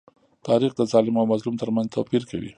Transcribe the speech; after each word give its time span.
تاریخ 0.47 0.71
د 0.75 0.81
ظالم 0.91 1.15
او 1.19 1.25
مظلوم 1.33 1.55
تر 1.61 1.69
منځ 1.75 1.87
توپير 1.95 2.23
کوي. 2.31 2.49